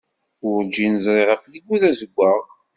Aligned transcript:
Werǧin 0.43 0.93
ẓriɣ 1.05 1.29
afrigu 1.35 1.75
d 1.81 1.83
azeggaɣ. 1.89 2.39